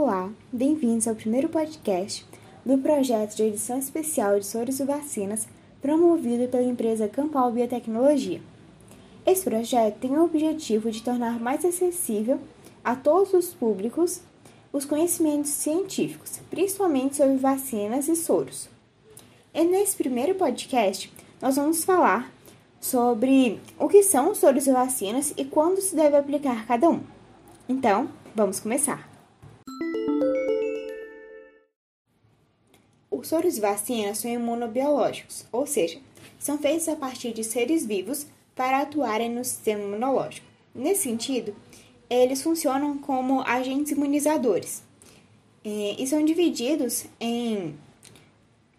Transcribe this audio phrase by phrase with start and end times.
[0.00, 2.24] Olá, bem-vindos ao primeiro podcast
[2.64, 5.48] do projeto de edição especial de soros e vacinas
[5.82, 8.40] promovido pela empresa Campal Biotecnologia.
[9.26, 12.38] Esse projeto tem o objetivo de tornar mais acessível
[12.84, 14.20] a todos os públicos
[14.72, 18.68] os conhecimentos científicos, principalmente sobre vacinas e soros.
[19.52, 21.12] E nesse primeiro podcast,
[21.42, 22.32] nós vamos falar
[22.80, 27.00] sobre o que são os soros e vacinas e quando se deve aplicar cada um.
[27.68, 29.17] Então, vamos começar.
[33.28, 36.00] Os soros e vacinas são imunobiológicos, ou seja,
[36.38, 40.46] são feitos a partir de seres vivos para atuarem no sistema imunológico.
[40.74, 41.54] Nesse sentido,
[42.08, 44.82] eles funcionam como agentes imunizadores
[45.62, 47.78] e são divididos em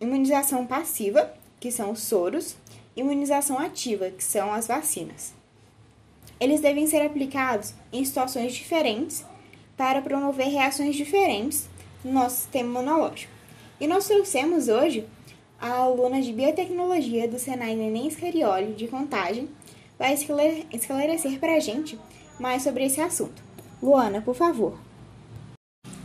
[0.00, 2.56] imunização passiva, que são os soros,
[2.96, 5.32] e imunização ativa, que são as vacinas.
[6.40, 9.24] Eles devem ser aplicados em situações diferentes
[9.76, 11.68] para promover reações diferentes
[12.04, 13.41] no nosso sistema imunológico.
[13.82, 15.08] E nós trouxemos hoje
[15.58, 19.48] a aluna de Biotecnologia do Senai Neném Scarioli de Contagem,
[19.98, 21.98] vai esclarecer para a gente
[22.38, 23.42] mais sobre esse assunto.
[23.82, 24.78] Luana, por favor.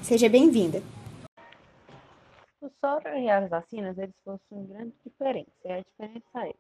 [0.02, 0.82] Seja bem-vinda.
[2.60, 5.52] O soro e as vacinas, eles possuem grande diferença.
[5.64, 6.56] E a diferença é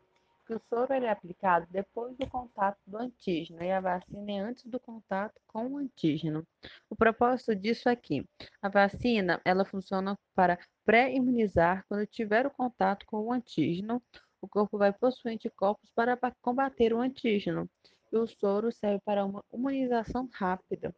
[0.47, 4.39] que o soro ele é aplicado depois do contato do antígeno e a vacina é
[4.39, 6.47] antes do contato com o antígeno.
[6.89, 8.25] O propósito disso é que
[8.61, 14.01] a vacina ela funciona para pré-imunizar quando tiver o contato com o antígeno.
[14.41, 17.69] O corpo vai possuir anticorpos para combater o antígeno.
[18.09, 20.95] E o soro serve para uma imunização rápida,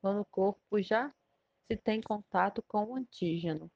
[0.00, 1.12] quando o corpo já
[1.66, 3.70] se tem contato com o antígeno.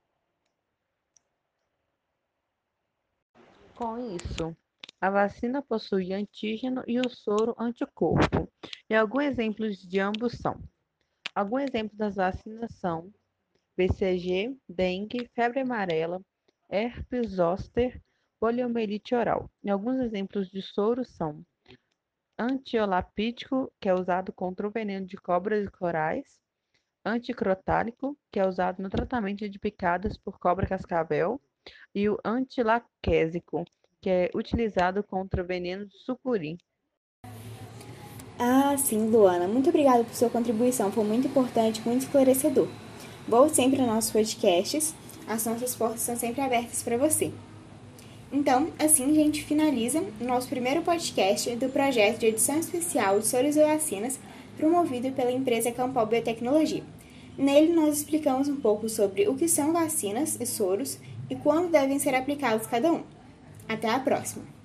[3.77, 4.57] Com isso,
[5.03, 8.49] a vacina possui antígeno e o soro anticorpo.
[8.89, 10.63] E alguns exemplos de ambos são:
[11.35, 13.13] alguns exemplos das vacinas são
[13.77, 16.23] BCG, dengue, febre amarela,
[16.71, 18.01] herpes zoster,
[18.39, 19.51] poliomielite oral.
[19.65, 21.45] E alguns exemplos de soro são
[22.39, 26.41] antiolapídico, que é usado contra o veneno de cobras e corais,
[27.05, 31.41] anticrotálico, que é usado no tratamento de picadas por cobra cascavel,
[31.93, 33.65] e o antilaquésico,
[34.03, 36.59] que é utilizado contra o veneno do sucuri.
[38.37, 39.47] Ah, sim, Luana.
[39.47, 40.91] Muito obrigada por sua contribuição.
[40.91, 42.67] Foi muito importante, muito esclarecedor.
[43.29, 44.93] Volte sempre aos nossos podcasts.
[45.29, 47.33] As nossas portas são sempre abertas para você.
[48.33, 53.27] Então, assim a gente finaliza o nosso primeiro podcast do projeto de edição especial de
[53.27, 54.19] Soros e Vacinas,
[54.57, 56.83] promovido pela empresa Campal Biotecnologia.
[57.39, 60.99] Nele, nós explicamos um pouco sobre o que são vacinas e soros
[61.31, 63.03] e quando devem ser aplicados cada um.
[63.69, 64.62] Até a próxima!